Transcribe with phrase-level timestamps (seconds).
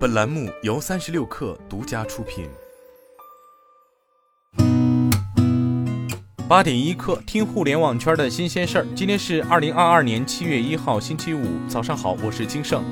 [0.00, 2.48] 本栏目由三十六氪独家出品。
[6.48, 8.86] 八点一刻，听互联网圈的新鲜事儿。
[8.96, 12.82] 今天是二零二二年七月一号，星期五，早上好，我是金盛。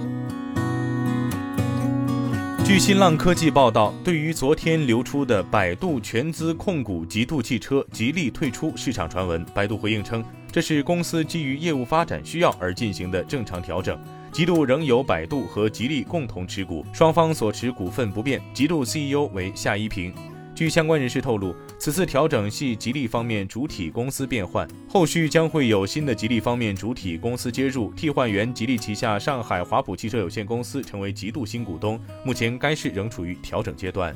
[2.62, 10.22] 据新浪科技报道，对于昨天流出的百度全资控股极度汽车吉利退出市场传闻，百度回应称，
[10.52, 13.98] 这是公司基于业务发展需要而进行的正常调整。
[14.38, 18.40] 极度仍由百度和吉利共同持股，双方所持股份不变。
[18.54, 20.14] 极度 CEO 为夏一平。
[20.54, 31.98] 据相关人士透露，此次调整系吉利方面主体公司变换，后续将会有新的吉利方面主体公司接入，替换原吉利旗下上海华普汽车有限公司成为极度新股东。
[32.24, 34.14] 目前该市仍处于调整阶段。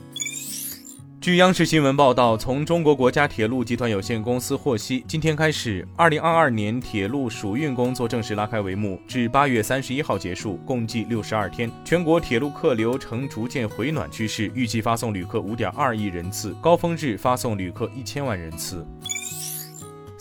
[1.22, 11.70] 据央视新闻报道，从中国国家铁路集团有限公司获悉，今天开始，二零二二年铁路暑运工作正式拉开帷幕，至八月三十一号结束，共计六十二天。
[11.84, 18.84] 全国铁路客流呈逐渐回暖趋势，预计发送旅客五点二亿人次，高峰日发送旅客一千万人次。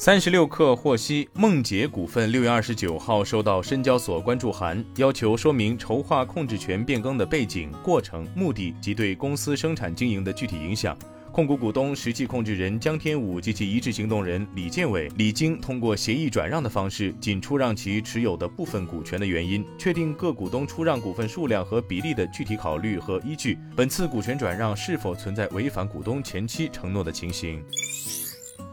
[0.04, 10.98] 三十六氪获悉，梦洁股份六月二十九号收到深交所关注函，要求说明筹划控制权变更的背景、过程、目的及对公司生产经营的具体影响。
[11.32, 23.56] 控股股东、实际控制人江天武及其一致行动人李建伟、李晶通过协议转让的方式，仅出让其持有的部分股权的原因，确定各股东出让股份数量和比例的具体考虑和依据。
[23.76, 27.64] 本次股权转让是否存在违反股东前期承诺的情形？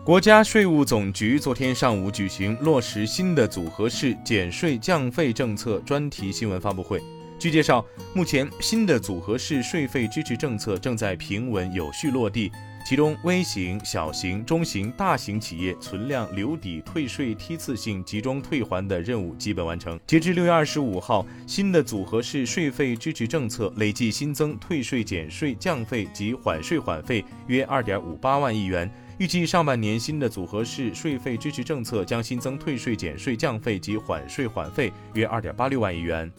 [0.08, 6.98] 国家税务总局昨天上午举行落实新的组合式减税降费政策专题新闻发布会。
[7.38, 7.84] 据介绍，
[8.14, 12.50] 目前新的组合式税费支持政策正在平稳有序落地，
[12.86, 20.00] 其中微型、小型、中型、大型企业存量留抵退税梯次性集中退还的任务基本完成。
[20.06, 28.90] 截至六月二十五号，新的组合式税费支持政策累计新增退税减税降费及缓税缓费约二点五八万亿元。
[29.18, 36.30] 预计上半年新的组合式税费支持政策将新增退税减税降费及缓税缓费约二点八六万亿元。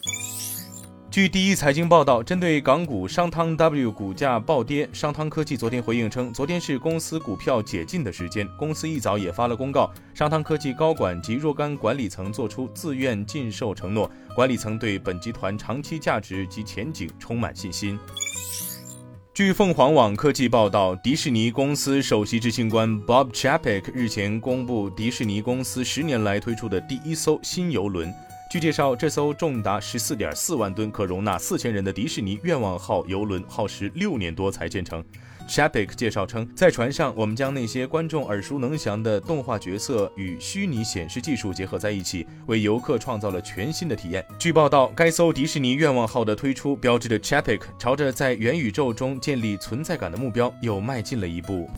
[1.10, 17.98] 据第一财经报道，针对港股商汤 W 股价暴跌，商汤科技昨天回应称，昨天是公司股票解禁的时间，公司一早也发了公告，商汤科技高管及若干管理层作出自愿禁售承诺，管理层对本集团长期价值及前景充满信心。
[19.40, 28.12] 据凤凰网科技报道，迪士尼公司首席执行官 Bob Chapek 日前公布，迪士尼公司十年来推出的第一艘新游轮。
[28.50, 35.04] 据介绍，这艘重达十四点四万吨、可容纳四千人的迪士尼愿望号游轮，耗时六年多才建成。
[35.48, 44.26] Chapik 介绍称，在船上，我们将那些观众耳熟能详的动画角色与虚拟显示技术结合在一起，为游客创造了全新的体验。
[44.36, 51.70] 据报道，该艘迪士尼愿望号的推出，标志着 Chapik 朝着在元宇宙中建立存在感的目标又迈进了一步。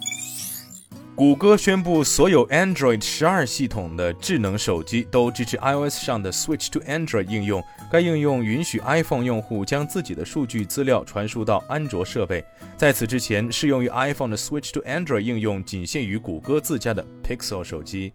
[1.14, 7.62] 谷歌宣布，所有 Android 十二系统的智能手机都支持 iOS 上的 Switch to Android 应用。
[7.90, 12.42] 该应用允许 iPhone 用户将自己的数据资料传输到安卓设备。
[12.78, 18.14] 在此之前，适用于 iPhone 的 Switch to Android 应用仅限于谷歌自家的 Pixel 手机。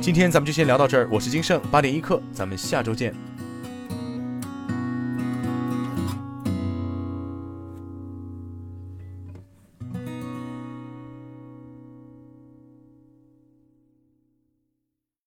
[0.00, 3.12] 今天咱们就先聊到这儿，我是金盛，八点一刻，咱们下周见。